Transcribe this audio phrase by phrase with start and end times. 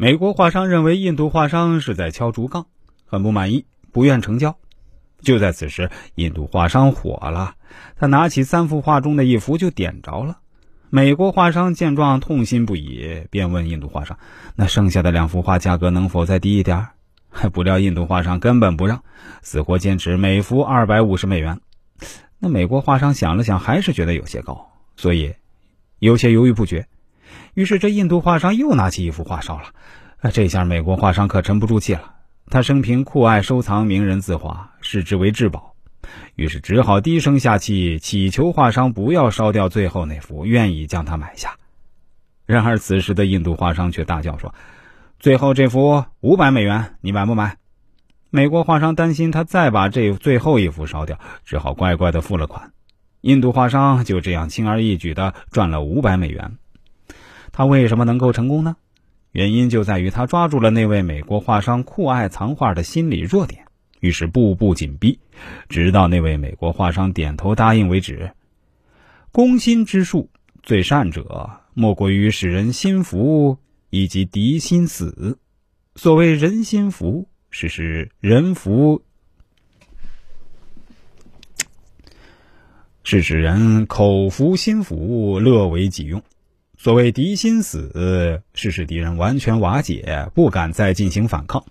[0.00, 2.66] 美国画商认为印度画商是在敲竹杠，
[3.04, 4.56] 很不满意，不愿成交。
[5.22, 7.56] 就在此时，印度画商火了，
[7.96, 10.38] 他拿起三幅画中的一幅就点着了。
[10.88, 14.16] 美国画商见状痛心不已，便问印度画商
[14.54, 16.86] ：“那剩下的两幅画价格能否再低一点？”
[17.28, 19.02] 还不料印度画商根本不让，
[19.42, 21.60] 死活坚持每幅二百五十美元。
[22.38, 25.34] 那美国画商想了想，还是觉得有些高，所以
[25.98, 26.86] 有些犹豫不决。
[27.54, 29.64] 于是这印度画商又拿起一幅画烧了。
[30.32, 32.14] 这下美国画商可沉不住气了。
[32.50, 35.74] 他生平酷爱收藏名人字画，视之为至宝，
[36.34, 41.56] 于是只好低声下气祈求画商不要烧掉最后那幅，愿意将它买下。
[42.46, 44.54] 然而此时的印度画商却大叫说
[45.20, 47.58] ：“最后这幅五百美元，你买不买？”
[48.30, 52.72] 美国画商担心他再把这最后一幅烧掉，只好乖乖的付了款。
[53.20, 56.56] 印度画商就这样轻而易举的赚了五百美元。
[57.58, 58.76] 他为什么能够成功呢？
[59.32, 63.64] 原因就在于他抓住了那位美国画商酷爱藏画的心理弱点，
[63.98, 65.18] 于是步步紧逼，
[65.68, 68.30] 直到那位美国画商点头答应为止。
[69.32, 70.30] 攻心之术
[70.62, 73.58] 最善者，莫过于使人心服
[73.90, 75.36] 以及敌心死。
[75.96, 79.02] 所谓人心服，是使人服，
[83.02, 86.22] 是使人口服心服，乐为己用。
[86.88, 91.62] 所谓敌心死，是使敌人完全瓦解，不敢再进行反抗。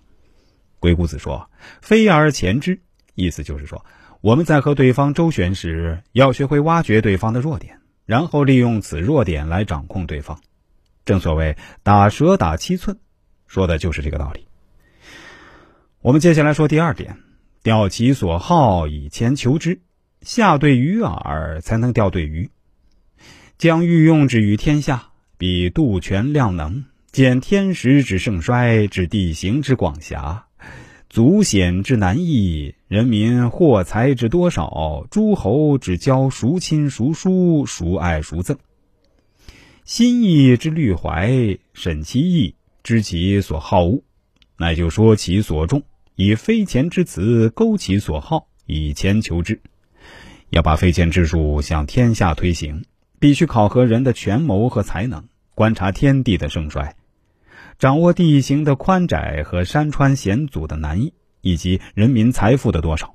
[0.78, 1.50] 鬼谷子说
[1.82, 2.78] ：“飞而前之。”
[3.16, 3.84] 意思就是说，
[4.20, 10.40] 我们在和对方周旋时，要学会挖掘对方的弱点，然后利用此弱点来掌控对方。
[11.04, 12.96] 正所谓“打蛇打七寸”，
[13.48, 14.46] 说的就是这个道理。
[16.00, 17.18] 我们接下来说第二点：
[17.64, 19.80] 钓其所好，以钱求之。
[20.22, 22.52] 下对鱼饵，才能钓对鱼。
[23.58, 25.07] 将欲用之于天下，
[25.38, 30.46] 必度权量能，见天时之盛衰，知地形之广狭，
[31.08, 38.56] 足险之难易，人民获财之多少，诸侯之交孰亲孰疏，孰爱孰憎，
[39.84, 44.02] 心意之虑怀，审其意，知其所好恶，
[44.56, 45.84] 乃就说其所重，
[46.16, 49.60] 以非钱之词勾其所好，以钱求之。
[50.50, 52.84] 要把非钱之术向天下推行。
[53.20, 55.27] 必须考核人的权谋和才能，
[55.58, 56.94] 观察天地的盛衰，
[57.80, 63.12] 掌握地形的宽窄和山川险阻的难易，以及人民财富的多少。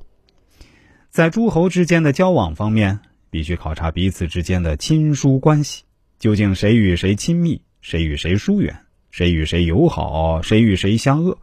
[1.10, 3.00] 在诸侯之间的交往方面，
[3.30, 5.84] 必须考察彼此之间的亲疏关系，
[6.20, 8.76] 究竟谁与谁亲密，谁与谁疏远，
[9.10, 11.38] 谁与谁友好，谁与谁相恶。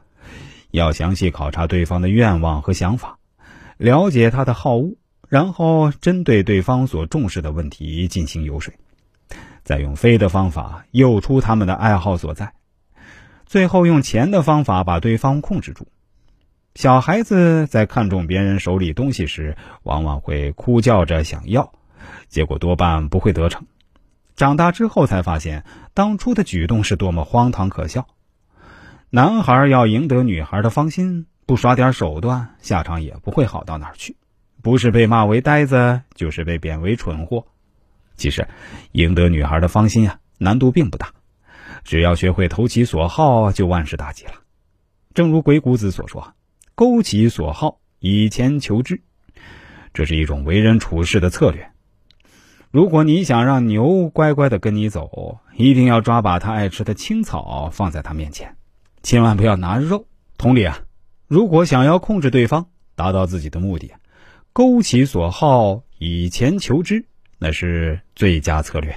[0.73, 3.19] 要详细考察对方的愿望和想法，
[3.79, 4.95] 了解他的好恶。
[5.31, 8.75] 然后针对对方所重视的问题进行游说，
[9.71, 12.55] 再用飞的方法诱出他们的爱好所在，
[13.47, 15.87] 最后用钱的方法把对方控制住。
[16.75, 21.73] 小孩子在看中别人手里东西时，往往会哭叫着想要，
[22.27, 23.65] 结果多半不会得逞。
[24.35, 25.65] 长大之后才发现，
[25.95, 28.09] 当初的举动是多么荒唐可笑。
[29.11, 34.17] 男孩要赢得女孩的芳心，不耍点手段，下场也不会好到哪儿去。
[34.63, 37.47] 不是被骂为呆子，就是被贬为蠢货。
[38.21, 38.47] 其实，
[38.93, 41.11] 赢得女孩的芳心啊，难度并不大，
[41.85, 44.33] 只要学会投其所好，就万事大吉了。
[45.15, 46.35] 正如鬼谷子所说
[46.77, 49.01] ：“勾其所好，以钱求之。”
[49.95, 51.71] 这是一种为人处事的策略。
[52.71, 58.55] 如果你想让牛乖乖的跟你走，一定要抓把它爱吃的青草放在它面前，
[59.03, 60.05] 千万不要拿肉。
[60.37, 60.79] 同理啊，
[61.27, 63.91] 如果想要控制对方，达到自己的目的。
[64.53, 67.07] 勾其所好，以钱求之，
[67.41, 68.97] 那是最佳策略。